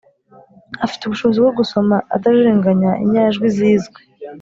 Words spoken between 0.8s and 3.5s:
–afite ubushobozi bwo gusoma atajijinganya inyajwi